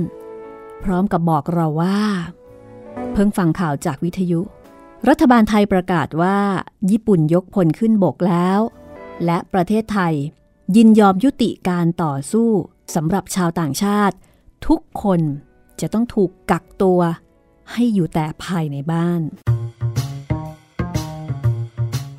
[0.84, 2.00] พร้อมกับบอกเราว่า
[3.12, 4.40] เพิ่งฟังข่าวจากวิทยุ
[5.08, 6.38] รัฐบาลไทยประกาศว่า
[6.90, 8.60] ญี่ปุ่นยกพลขึ้นบกแล้ว
[9.24, 10.14] และประเทศไทย
[10.76, 12.50] ยินยอมยุติการต่อสู้
[12.94, 14.16] สำหรับชาวต่างชาติ
[14.66, 15.20] ทุกคน
[15.80, 17.00] จะต้องถูกกักตัว
[17.72, 19.20] ให้อยู่แต่ภายในบ้าน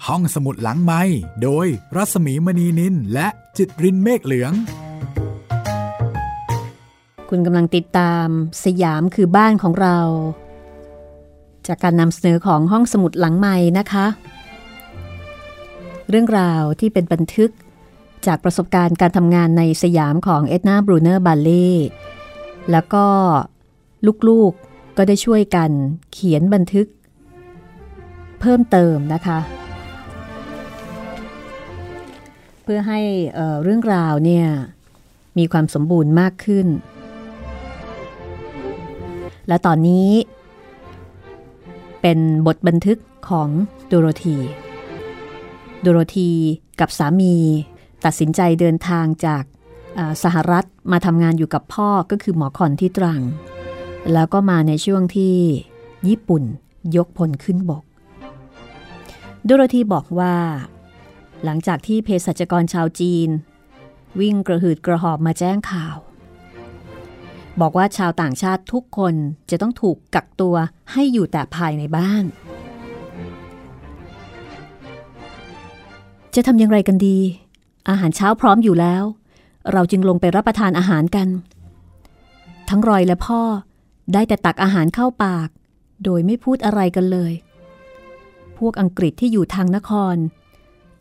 [0.08, 1.02] ห้องสมุดหลังไม้
[1.44, 4.54] โดยรัศมีมณีนินและจิตรินเมฆเหลือง
[7.30, 8.28] คุณกำลังติดตาม
[8.66, 9.98] สยามคือบ้านของเรา
[11.68, 14.06] จากการนำเสนอของห้องสมุดหลังใหม่นะคะ
[16.10, 17.52] เรื่องราวที่เป็นบันทึก
[18.28, 21.70] จากประสบการณ์การทำงานในสยามของเอ็ดนาบรูเนอร์บาเล่
[22.72, 23.06] แล้วก็
[24.30, 25.72] ลูกๆก็ได้ช่วยกัน
[26.14, 26.88] เขียนบันทึก
[28.40, 29.40] เพิ่มเติมนะคะ
[32.64, 33.00] เพื่อให้
[33.34, 34.48] เเรื่องราวเนี่ย
[35.38, 36.68] มีความสมบูรณ์มากขึ้น
[39.48, 40.10] และตอนนี้
[42.02, 43.50] เป็นบทบันทึกของ
[43.92, 44.38] ดูโรธี
[45.84, 46.32] ดูโรธี
[46.80, 47.36] กับสามี
[48.06, 49.44] ตัดสินใจเดินทางจาก
[50.24, 53.22] สหรัฐมาทำงานอยู่กับพ่อก็คือหมอคอนที่ตรัง
[54.14, 55.36] แล้วก็มาในช่วงที่
[56.08, 56.44] ญี่ปุ่น
[56.96, 57.84] ยกพลขึ้นบก
[59.48, 60.36] ดูโรธีบอกว่า
[61.44, 63.30] หลังจากที่เภสัชกรชาวจีน
[64.20, 65.96] วิ่งกระหืดกระหอบมาแจ้งข่าว
[67.62, 69.16] บอกว่าชาวต่างชาติทุกคน
[69.50, 70.56] จะต้องถูกกักตัว
[70.92, 72.24] ให้อยู่แต่ภายในบ้าน
[76.36, 77.18] จะทำอย่างไรกันดี
[77.90, 79.04] อาหารเช้าพร้อมอยู่แล้ว
[79.72, 81.28] เราจึงลงไปรับประทานอาหารกัน
[82.70, 83.42] ทั้งรอยและพ่อ
[84.14, 85.50] ได้แต่ตักอาหารเข้าปาก
[86.04, 87.34] โดยไม่พูดอะไรกันเลย
[88.58, 90.16] พวกอังกฤษที่อยู่ทางนคร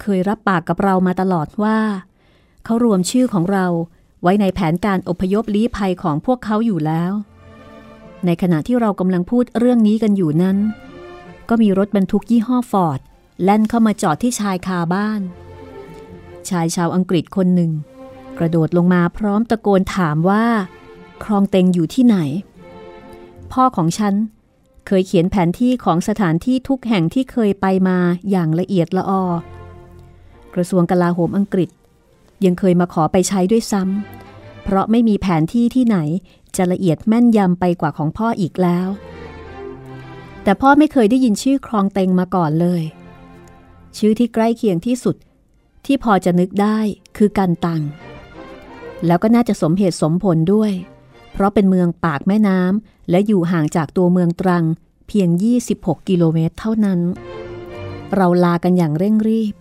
[0.02, 1.78] เคยรับปากกับเรามาตลอดว่า
[2.64, 3.66] เขารวมชื่อของเรา
[4.22, 7.12] ไว้ในแผนการอพยพลี้ภัยของพวกเขาอยู่แล้ว
[8.26, 10.56] ในขณะที่เรากำลังพูดเรื่องนี้กันอยู่นั้น
[11.48, 13.00] ก็มีรถบรรทุกยี่ห้อฟอร์ด
[13.42, 15.20] แล่นเข้ามาจอดที่ชายคาบ้าน
[16.48, 17.72] ชายชาวอังกฤษคนหนึ่ง
[18.38, 20.44] กระโดดลงมาพร้อมตะโกนถามว่า
[21.24, 22.16] คลองเต็งอยู่ที่ไหน
[23.52, 24.14] พ่อของฉัน
[24.86, 27.98] เคยเขียนแผนที่ของสถานที่ทุกแห่งที่เคยไปมา
[28.30, 29.26] อย่างละเอียดละออ
[30.54, 31.70] กระทรวงกลาโหมอังกฤษ
[32.44, 35.98] ยังเคยมาขอไปใช้ด้วยซ้ำเพราะไม่มีแผนที่ที่ไหน
[36.56, 38.88] จะละเอียดแม่นยำไปกว่าของพ่ออีกแล้ว
[40.42, 42.82] แต่พ่อไม่เคยได้ยินชื่อคลองเต็งมาก่อนเลย
[43.98, 45.16] ชื่อที่ใกล้เคียงที่สุด
[45.86, 46.78] ที่พอจะนึกได้
[47.16, 47.82] คือกันตัง
[49.06, 50.72] แล้วก็น่าจะสมเหตุสมผลด้วย
[51.32, 54.64] เพราะเป็นเมืองปากแม่น้ำและอยู่ห่างจากตัวเมืองตรัง
[55.08, 55.28] เพียง
[55.68, 57.00] 26 กิโลเมตรเท่านั้น
[58.16, 59.54] เราลากันอย่างเร่งรีบ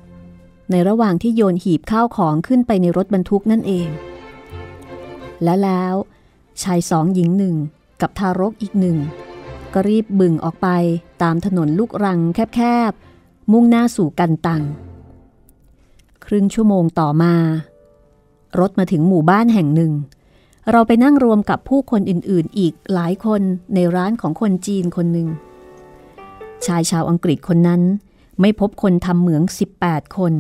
[0.71, 3.87] ในระหว่างที่โยนหีบข้าวของขึ้นไปในรถบรรทุกนั่นเอง
[5.43, 5.95] และแล้ว
[6.63, 7.55] ชายสองหญิงหนึ่ง
[8.01, 8.97] กับทารกอีกหนึ่ง
[9.73, 10.67] ก็รีบบึงออกไป
[11.23, 12.19] ตามถนนลูกรัง
[12.55, 14.63] แคบๆ มุ่งหน้าสู่กันตัง
[16.25, 17.35] ครึ่งชั่วโมงต่อมา
[18.59, 19.93] รถมาถึงหมู่บ้านแห่งหนึ่ง
[20.71, 23.41] เราไปนั่งรวมกับผู้คนอื่นๆ อีกหลายคน
[23.75, 25.27] ในร้านของคนจีนคนหนึ่ง
[26.65, 27.81] ชายชาวอังกฤษคนนั้น
[28.41, 29.43] ไม่พบคนทำเหมือง
[29.79, 30.33] 18 คน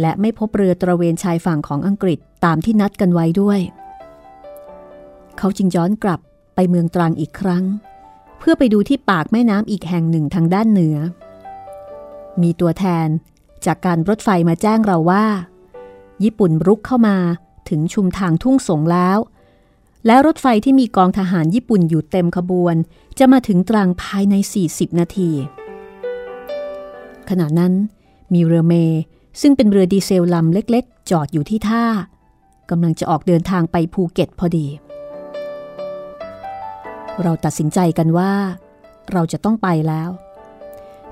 [0.00, 3.60] และไม่พบเรือตระเวนชายฝั่งของอังกฤษตามที่นัดกันไว้ด้วย
[5.38, 6.20] เขาจึงย้อนกลับ
[6.54, 7.64] ไปเมืองตรังอีกครั้ง
[8.38, 10.96] เพื่อไปดูที่ปากแม่น้ำอีกแห่งหนึ่งทางด้านเหนือ
[12.42, 13.08] มีตัวแทน
[13.66, 15.24] จากการรถไฟมาแจ้งเราว่า
[16.22, 17.16] ญี่ปุ่นรุกเข้ามา
[17.68, 19.18] ถึงชุมทางทุ่งสงแล้ว
[20.06, 22.74] และรถไฟที่มีกองทหารญี่ปุ่นอยู่เต็มขบวน
[23.18, 24.34] จะมาถึงตรังภายใน
[24.66, 25.30] 40 นาที
[27.30, 27.72] ขณะนั้น
[28.34, 28.74] มีเรือเม
[29.40, 31.84] ซึ่งเป็นเรือดีเซลลำเล็กๆ จอดอยู่ที่ท่า
[32.70, 34.66] กำลังจะออกเดินทางไปภูเก็ตพอดี
[37.22, 38.32] เราตัดสินใจกันว่า
[39.12, 40.10] เราจะต้องไปแล้ว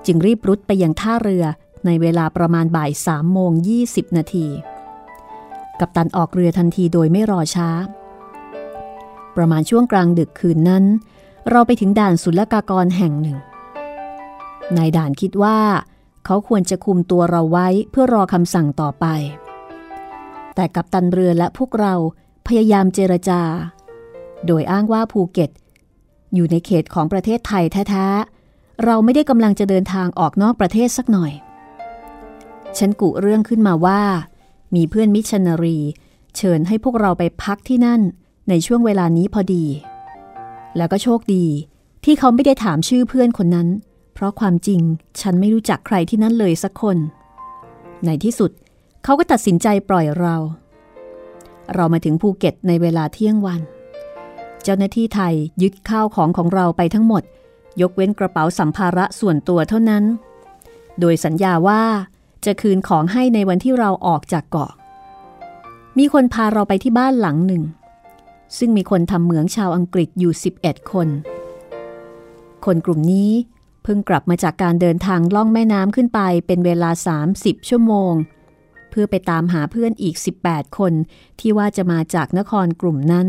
[0.06, 1.44] จึงรีบรุดไปยังท่าเรือ
[1.86, 3.78] ในเวลาประมาณบ่ายสามโมงยี
[4.16, 4.46] นาที
[5.80, 7.68] กัปตันออกเรือทันทีโดยไม่รอช้า
[9.36, 10.84] ประมาณช่วงกลางดึกคืนนั้น
[11.50, 13.38] เราไปถึงด่านศุลกากรแห่งหนึ่ง
[14.76, 15.58] นายด่านคิดว่า
[16.24, 19.06] เขาควรจะคุมตัวเราไว้เพื่อรอคำสั่งต่อไป
[20.54, 21.94] แต่กัปตันเรือและพวกเรา
[22.46, 23.42] พยายามเจรจา
[24.46, 25.50] โดยอ้างว่าภูเก็ต
[26.34, 31.32] อยู่ในเขตของประเทศไทยแท้ๆ เราไม่ได้กำลังจะเดินทางออกนอกประเทศสักหน่อย
[32.78, 34.02] ฉันกุเรื่องขึ้นมาว่า
[34.74, 35.78] มีเพื่อนมิชนารี
[36.36, 38.00] เชิญให้พวกเราไปพักที่นั่น
[38.48, 39.66] ในช่วงเวลานี้พอดี
[40.76, 41.46] แล้วก็โชคดี
[42.04, 43.68] ที่เขาไม่ได้ถามชื่อเพื่อนคนนั้น
[44.22, 44.80] ราะความจริง
[45.20, 46.96] ฉันไม่รู้จักใครที่นั่นเลยสักคน
[48.06, 48.50] ในที่สุด
[49.04, 50.36] เขาก็ตัดสินใจปล่อยเรา
[51.74, 53.60] เรามาถึงภูเก็ตในเวลาเที่ยงวัน
[54.62, 57.22] เจ้าหน้าที่ไทยยึดข้าวของของเราไปทั้งหมด
[57.80, 60.04] ยกเว้นกระเป๋าสัมภาระส่วนตัวเท่านั้น
[61.00, 61.82] โดยสัญญาว่า
[62.44, 64.72] จะคืนของให้ในวันที่เราออกจากเกาะ
[65.98, 67.62] มีคนพาเราไปที่บ้านหลังหนึ่ง
[68.58, 71.08] ซึ่งมีคนทำเหมืองชาวอังกฤษอยู่ 11 คน
[72.64, 73.30] คนกลุ่มนี้
[73.92, 76.90] พิ่งกลับมาจากการเดินทางล่องแม่น้ำขึ้นไปเป็นเวลา
[77.28, 78.12] 30 ชั่วโมง
[78.90, 80.92] เพื่อไปตามหาเพื่อนอีก 18 คน
[81.40, 83.26] ที่ว่าจะมาจากนครกลุ่มนั้น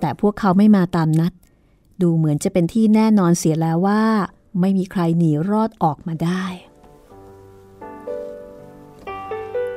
[0.00, 1.32] แต่พวกเขาไม่มาตามนัด
[2.02, 4.02] ดูเหมือนจะเป็นที่แน่นอนเสียแล้วว่า
[4.60, 6.44] ไม่มีใครหนีรอดออกมาได้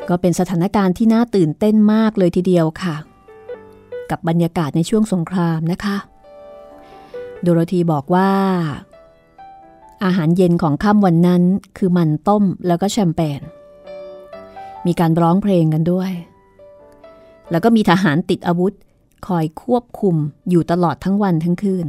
[0.10, 2.96] ก็เป็นสถานการณ์ที่น่าตื่นเต้นมากเลยทีเดียวค่ะ
[4.10, 5.98] กับบรรยากาศในช่วงสงครามนะคะ
[7.42, 8.32] โดโรธีบอกว่า
[10.04, 11.44] อาหารเย็นของค่ำวันนั้น
[11.78, 13.42] คือมันต้มแล้วก็แชมเปญ
[14.86, 16.12] มีการร้องเพลงกันด้วย
[17.52, 18.74] แล้วก็มีทหารติดอาวุธ
[19.28, 20.16] คอยควบคุม
[20.50, 21.88] อยู่ตลอดทั้งวันทั้งคืน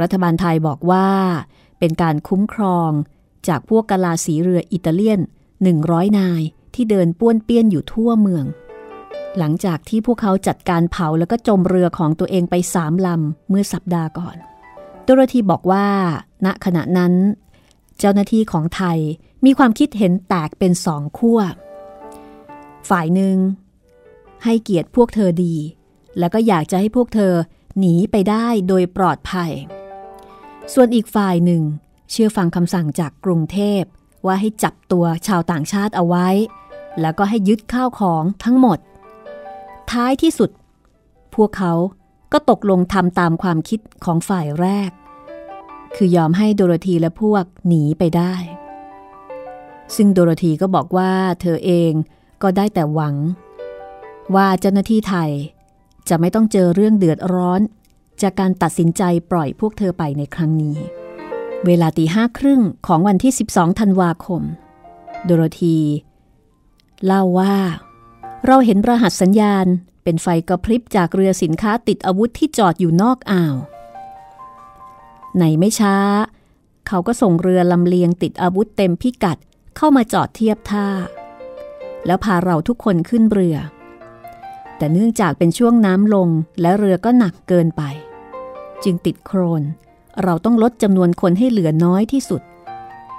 [0.00, 1.08] รัฐบาลไทยบอกว่า
[1.78, 2.90] เป็นการคุ้มครอง
[3.48, 5.20] จากพวกกลาสีเรืออิตาเลียน
[5.70, 6.42] 100 นาย
[6.74, 8.44] ที่เดินป้วนเปี้ยนอยู่ทั่วเมือง
[9.38, 14.36] หลังจากที่พวกเขาจัดการเผาแล้วก็จมเรือของตัวเองไปสามลำเมื่อสัปดาห์ก่อน
[15.04, 15.86] โดโรธีบอกว่า
[16.46, 17.14] ณขณะนั้น
[17.98, 18.98] เจ้าหน้าที่ของไทย
[19.44, 21.40] มีความคิดเห็นแตกเป็นสองขั้ว
[22.88, 23.36] ฝ่ายหนึ่ง
[24.44, 25.54] ให้เกียรติพวกเธอดี
[26.18, 27.34] แล้วก็อยากจะให้พวกเธอ
[27.78, 29.50] หนีไปได้โดยปลอดภัย
[30.72, 31.62] ส่วนอีกฝ่ายหนึ่ง
[32.10, 33.82] เชื่อฟังคำสั่งจากกรุงเทพ
[34.26, 36.28] ว่าให้จับตัวชาวต่างชาติเอาไว้
[37.00, 38.78] แล้วก็ให้ยึดข้าวของทั้งหมด
[39.90, 40.50] ท้ายที่สุด
[41.34, 41.72] พวกเขา
[42.32, 44.90] ก็ตกลงทำตามความคิดของฝ่ายแรก
[45.96, 48.34] คือยอมให้โดโรธีและพวกหนีไปได้
[49.96, 51.92] ซึ่งโดโรธีก็บอกว่าเธอเอง
[52.42, 53.14] ก็ได้แต่หวัง
[54.34, 55.30] ว่าเจ้าหน้าที่ไทย
[56.08, 57.60] จะไม่ต้องเจอเรื่องเดือดร้อน
[58.22, 60.76] จากการตัดสินใจปล่อยพวกเธอไปในครั้งนี้
[61.66, 64.42] เวลาตีห้าครึ่งของวันที่ 12 ธันวาคม
[65.24, 65.78] โดโรธี
[67.06, 67.56] เล่าว่า
[68.46, 69.66] เราเห็นรหัสสัญญาณ
[70.10, 73.56] เป็นไฟกระพริบจากเรือสินค้าติดอาวุธที่จอดอยู่นอกอ่าว
[75.38, 75.96] ในไม่ช้า
[76.86, 79.38] เขาก็ส่งเรือลำเลียงติดอาวุธเต็มพิกัด
[79.76, 80.88] เข้ามาจอดเทียบท่า
[82.06, 83.56] แล้วพาเราทุกคนขึ้นเรือ
[84.76, 86.28] แต่เนื่องจากเป็นช่วงน้ำลง
[86.60, 87.82] และเรือก็หนักเกินไป
[88.84, 89.62] จึงติดโครน
[90.22, 92.42] เราต้องลดจำนวนคนให้เหลือน้อยที่สุด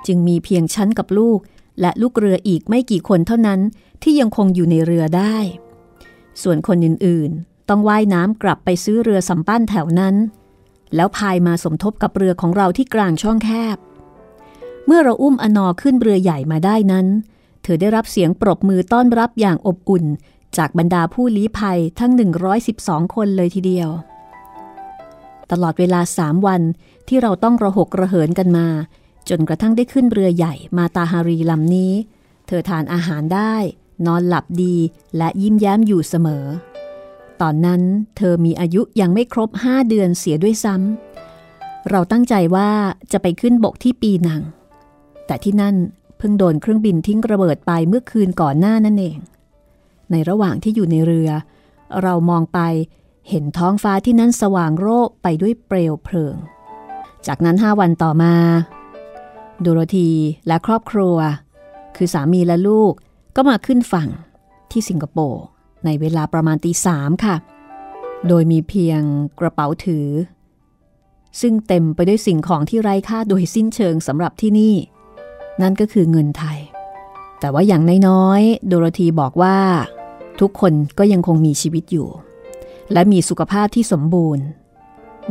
[0.08, 1.40] จึงมีเพียงชั้นกับลูก
[1.82, 3.60] และลูกเรืออีกไม่กี่คนเท่านั้น
[4.04, 5.38] ที่ยังคงอยู่ในเรือได้
[6.42, 10.16] ส่วนคนอื่นๆ ต้องว่ายน้ำกลับไปซื้อเรือสำปั้นแถวนั้น
[10.96, 13.78] แล้วพายมาสมทบกับเรือของเราที่กลางช่องแคบ
[14.86, 17.08] เมื่อเราอุ้มอนอขึ้นเรือใหญ่มาได้นั้น
[17.64, 20.06] เธอได้รับเสียงปรบมือต้อนรับอย่างอบอุ่น
[20.58, 22.12] จากบรรดาผู้ลี้ภัยทั้ง
[22.64, 23.90] 112 คนเลยทีเดียว
[25.52, 26.62] ตลอดเวลาสามวัน
[27.08, 28.68] ที่เราต้องระหกระเหินกันมา
[29.30, 31.94] จนกระทั่งได้ขึ้นเรือใหญ่มาตาฮารีลำนี้
[32.48, 33.56] เธอทานอาหารได้
[34.08, 34.76] นอนหลับดี
[35.18, 36.46] และยิ้มแย้มอยู่เสมอ
[37.42, 37.82] ตอนนั้น
[38.18, 42.70] เธอมีอายุยังไม่ครบห้าเดือนเสียด้วยซ้ำ เราตั้งใจว่า
[43.12, 44.42] จะไปขึ้นบกที่ปีนัง
[45.26, 45.76] แต่ที่นั่น
[46.18, 49.18] เพิ่งโดนเครื่องบินทิ้งระเบิดไปเมื่อคืนก่อนหน้านั่นเอง
[50.12, 51.30] ในระหว่างที่อยู่ในเรือ
[52.02, 52.60] เรามองไป
[53.30, 56.36] เห็นท้องฟ้าที่นั่นสว่างโรคไปด้วยเปลวเพลิง
[57.28, 58.34] จากนั้นห้าวันต่อมา
[59.62, 60.10] โดโรธี
[60.48, 61.18] และครอบครัว
[61.96, 62.94] คือสามีและลูก
[63.36, 64.10] ก็มาขึ้นฝั่ง
[64.72, 65.44] ที่สิงคโปร์
[65.86, 67.36] ในเวลาประมาณตีสามค่ะ
[68.28, 69.02] โดยมีเพียง
[69.40, 70.08] กระเป๋าถือ
[71.42, 74.76] ซึ่งเต็มไปด้วยสิ่งของที่ไร้ค่าโดยสิ้นเชิงสำหรับที่นี่
[75.62, 76.60] นั่นก็คือเงินไทย
[77.40, 79.58] แต่ว่าอย่างน้อยๆโดโรธีบอกว่า
[80.40, 82.10] ทุกคนก็ยังคงมีชีวิตอยู่
[82.94, 84.46] และมีสุขภาพที่สมบูรณ์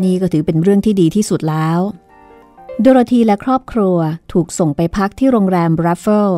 [0.02, 1.80] นี่ก็ถือเป็นเรื่องที่ดีที่สุดแล้ว
[2.80, 3.96] โดโรธีและครอบครัว
[4.32, 6.30] ถูกส่งไปพักที่โรงแรมบรัฟเฟิล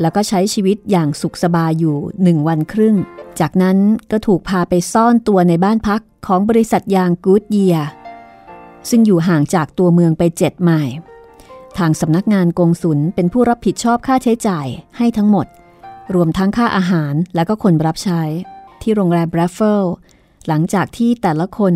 [0.00, 2.96] แล้วก็ใช้ชีวิตอย่างสุขสบายอยู่หนึ่งวันครึ่ง
[3.40, 3.78] จากนั้น
[4.10, 7.76] ก็ถูกพาไปซ่อนตัวในบ้านพักของบริษัทยางกูดเยีย
[8.88, 10.94] ซึ่งอยู่ห่างจากตัวเมืองไปเจ็ดไมล์
[11.78, 15.46] ทางสำนักงานกงสุลเป็นผู้รับผิดชอบค่าใช้จ่ายให้ทั้งหมด
[16.14, 18.22] รวมทั้งค่าอาหารและก็คนรับใช้
[18.82, 19.84] ที่โรงแรมบรัฟเฟิล
[20.48, 21.74] หลังจากที่แต่ละคน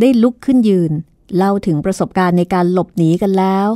[0.00, 0.92] ได้ลุกขึ้นยืน
[1.36, 3.68] เล่าถึงประสบการณ์ในการหลบหนีกันแล้ว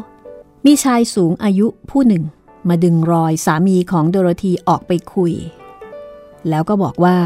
[0.67, 2.23] มีชายสูงอายุผู้หนึ่ง
[2.69, 5.33] มาดึงรอยสามีของโดโรธีออกไปคุย
[6.49, 7.19] แล้วก็บอกว่า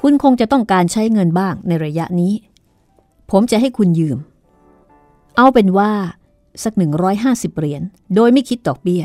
[0.00, 2.32] คุณคงจะต้องการใช้เงินบ้างในระยะนี้
[3.30, 4.18] ผมจะให้คุณยืม
[5.36, 5.92] เอาเป็นว่า
[6.64, 6.72] สัก
[7.14, 7.82] 150 เหรียญ
[8.14, 9.04] โดยไม่คิดดอกเบี้ย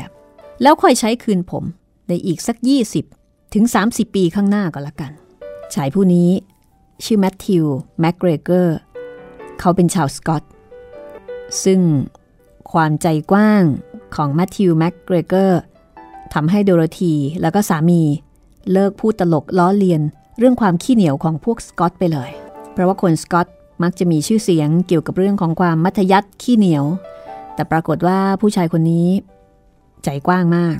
[0.62, 1.64] แล้วค่อยใช้คืนผม
[2.08, 2.56] ในอีกสัก
[3.04, 5.12] 20 ถึง 30 ปีข้างหน้าก็แล้วกัน
[5.74, 6.30] ชายผู้นี้
[7.04, 7.64] ชื่อแมทธิว
[8.00, 8.76] แม็กเกรเกอร์
[9.60, 10.42] เขาเป็นชาวสกอต
[11.64, 11.80] ซึ่ง
[12.72, 13.64] ความใจกว้าง
[14.14, 15.60] ของแมทธิวแม็กเกรเกอร์
[16.34, 18.02] ทำให้โดโรธีแล้วก็สามี
[18.72, 20.00] เลิกพูดตลกล้อเลียน
[20.38, 22.30] เรื่องความขี้เหนียวของพวกสกอตไปเลย
[22.72, 23.46] เพราะว่าคนสกอต
[23.82, 26.84] มักจะมีชื่อเสียงเกี่ยวกับเรื่องของความมัธยัติขี้เหนียว
[27.54, 29.08] แต่ปรากฏว่าผู้ชายคนนี้
[30.04, 30.76] ใจกว้างมาก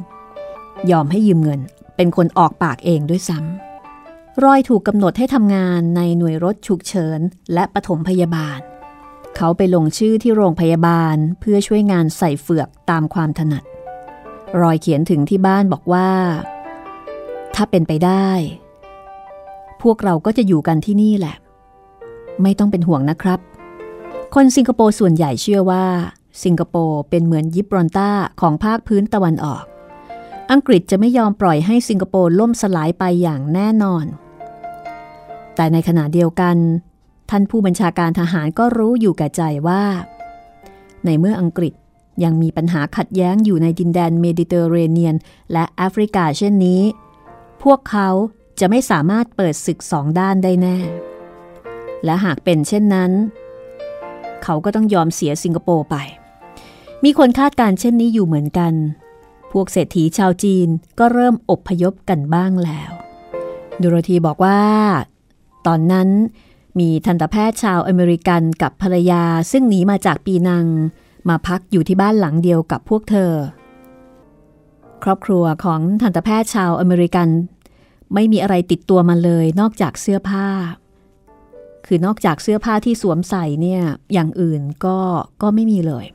[0.91, 1.61] ยอมให้ยืมเงิน
[1.97, 7.21] เป็นคนออกปากเองด้วยซ้ำรอยถูกกำหนดให้ทำงานในหน่วยรถฉุกเฉิน
[7.55, 8.59] และปฐมพยาบาล
[9.37, 13.65] เขาไปลงชื่อที่โรงพยาบาลเพื่อช่วยงานใส่เฟือกตามความถนัด
[14.61, 16.11] รอยเขียนถึงที่บ้านบอกว่า
[17.55, 18.29] ถ้าเป็นไปได้
[19.83, 21.37] พวกเราก็จะอยู่กันที่นี่แหละ
[22.43, 23.39] ไม่ต้องเป็นห่วงนะครับ
[24.35, 25.85] คนสิงคโปร์ส่วนใหญ่เชื่อว่า
[26.45, 29.65] สิงคโปร์เป็นเหมือนยิบรอนต้าของภาคพื้นตะวันออก
[30.51, 34.05] อังกฤษจะไม่ยอมปล่อยให้สิงคโปร์ล่มสลายไปอย่างแน่นอน
[35.55, 36.57] แต่ในขณะเดียวกัน
[37.31, 39.83] ท่านผู้บัญชาการทหารก็รู้อยู่แก่ใจว่า
[41.05, 41.75] ในเมื่ออังกฤษ
[42.25, 45.17] ยังมีปัญหาขัดแย้งอยู่ในดินแดนเมดิเตอร์เรเนียน
[45.53, 46.83] และแอฟริกาเช่นนี้
[47.63, 48.09] พวกเขา
[48.61, 50.77] จะไม่สามารถเปิดศึกสองด้านได้แน่
[52.05, 53.13] และหากเป็นเช่นนั้น
[54.43, 55.97] เขาก็ต้องยอมเสียสิงคโปร์ไป
[57.05, 58.73] มีคนคาดการเช่นนี้อยู่เหมือนกัน
[59.53, 62.91] พวกเศรษฐีชาวจีนก็เริ่มอบพยพกันบ้างแล้ว
[63.81, 64.61] ดูโรธีบอกว่า
[65.67, 66.09] ตอนนั้น
[66.79, 70.67] มีทันตแพทย์ชาวอเมริกันกับภรรยาซึ่งหนีมาจากปีนัง
[71.29, 73.33] มาพักอยู่ที่บ้านหลังเดียวกับพวกเธอ
[75.03, 77.29] ครอบครัวของทันตแพทย์ชาวอเมริกัน
[78.15, 80.47] ไม่มีอะไรติดตัวมาเลย นอกจากเสื้อผ้า
[81.87, 84.99] คือนอกจากเสื้อผ้าที่สวมใส่เนี่ยอย่างอื่นก็
[85.43, 86.07] ก็ไม่มีเลย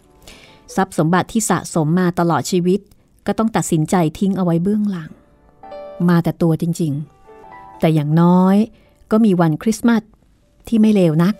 [0.75, 2.79] ทรัพย์สมบัติที่สะสมมาตลอดชีวิต
[3.27, 5.09] ก็ต้องตัดสินใจทิ้งเอาไว้เบื้องหลัง
[6.09, 6.93] มาแต่ตัวจริง
[7.35, 8.55] ๆ แต่อย่างน้อย
[9.11, 10.03] ก็มีวันคริสต์มาส
[10.67, 11.35] ที่ไม่เลวนัก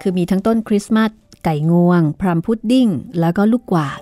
[0.00, 1.10] คือมีทั้งต้นคริสต์มาส
[1.44, 2.88] ไก่งวง plum pudding
[3.20, 4.00] แล้วก็ลูกกวาด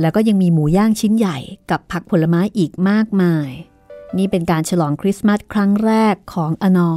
[0.00, 1.38] แล้วก็ยังมีหมูย่างชิ้นใหญ่
[1.70, 3.50] กับผักผลไม้อีกมากมาย
[4.18, 6.92] นี่เป็นการฉลองคริสต์มาสครั้งแรกของอนอ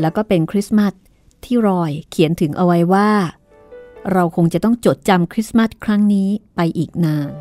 [0.00, 0.92] แล้วก็เป็นคริสต์มาส
[1.44, 3.10] ที่รอยเขียนถึงเอาไว้ว่า
[4.12, 7.32] เราคงจะต้องจดจำคริสต์มาสครั้งนี้ไปอีกนาน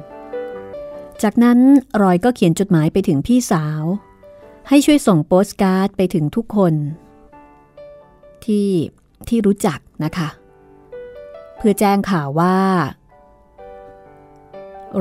[1.23, 1.59] จากนั้น
[2.01, 3.83] รอยก็เขียนจดหมายไปถึงพี่สาว
[4.69, 6.73] ให้ช่วยส่งโปสการ์ดไปถึงทุกคน
[8.45, 8.69] ที่
[9.29, 10.29] ที่รู้จักนะคะ
[11.57, 12.55] เพื่อแจ้งข่าวว่า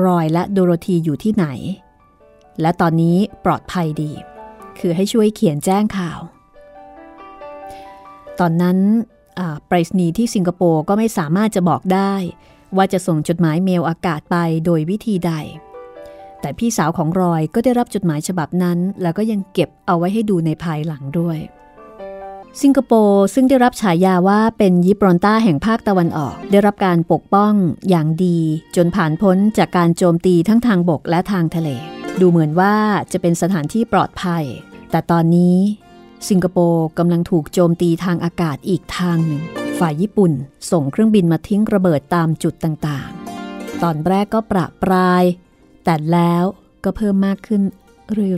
[0.05, 1.45] รอยและโดโรธีอยู่ที่ไหน
[2.61, 4.11] และตอนนี้ปลอดภัยดี
[4.79, 6.19] คือให้ช่วยเขียนแจ้งข่าว
[8.39, 8.77] ตอนนั้น
[9.67, 12.13] ไปรษณีย์ที่สิงคโปร์ก็ไม่สามารถจะบอกได้
[12.77, 15.33] ว่าจะส่งจดหมายเมลอากาศไปโดยวิธีใด
[16.41, 21.37] แต่พี่สาวของรอยก็ได้รับจดหมายฉบับนั้น แล้วก็ยังเก็บเอาไว้ให้ดูในภายหลังด้วย
[22.61, 27.53] สิงคโปร์ซึ่งได้รับฉายาว่าเป็นยิบรอนต้าแห่งภาคตะวันออก ได้รับการปกป้อง
[27.89, 28.39] อย่างดี
[28.75, 31.69] จนผ่านพ้นจากการโจมตีทั้งทางบกและทางทะเล
[32.19, 32.75] ดูเหมือนว่า
[33.11, 34.43] จะเป็นสถานที่ปลอดภัย
[34.91, 35.57] แต่ตอนนี้
[36.29, 39.43] สิงคโปร์กำลังถูกโจมตีทางอากาศอีกทางหนึ่ง
[39.79, 40.31] ฝ่ายญี่ปุ่น
[40.71, 45.23] ส่งเครื่องบินมาทิ้งระเบิดตามจุดต่างๆ ตอนแรกก็ประปราย
[45.83, 46.43] แต่แล้ว
[46.83, 47.61] ก็เพิ่มมากขึ้น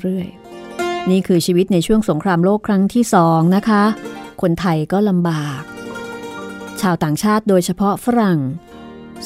[0.04, 0.41] เรื่อยๆ
[1.10, 3.84] นี่คือชีวิตในช่วงสงครามโลกครั้งที่สองนะคะ
[4.42, 5.62] คนไทยก็ลำบาก
[6.82, 8.40] ชาวต่างชาติโดยเฉพาะฝรั่ง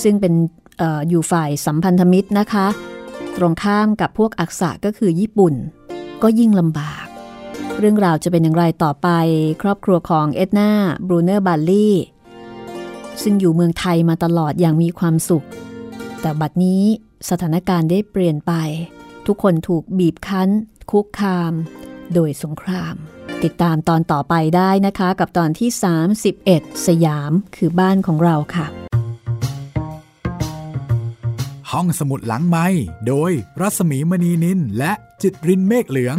[0.04, 0.34] ซึ่งเป็น
[0.82, 2.68] ออยู่ฝ่ายสัมพันธมิตรนะคะ
[3.38, 5.54] ตรงข้ามกับพวกอักษะก็คือญี่ปุ่น
[6.24, 7.06] ก็ยิ่งลำบาก
[7.80, 9.08] เรื่องราวจะเป็นอย่างไรต่อไป
[9.62, 10.72] ครอบครัวของเอ็ดนา
[11.08, 11.96] บรูเนอร์บัลลี่
[13.24, 15.46] ซึ่งอยู่เมืองไทยมาตลอดอย่างมีความสุข
[16.22, 16.82] แต่บัดนี้
[17.30, 18.54] สถานการณ์ได้เปลี่ยนไป
[19.28, 20.50] ทุกคนถูกบีบคั้น
[20.92, 21.54] คุกคาม
[22.14, 22.96] โดยสงคราม
[23.44, 25.70] ติดตามตอนต่อไปได้นะคะ กับตอนที่
[26.28, 28.68] 31 สยามคือบ้านของเราค่ะ
[31.72, 32.68] ห้องสมุดหลังไม้
[33.08, 36.18] โดยรัสมีมณีนินและจิตรินเมฆเหลือง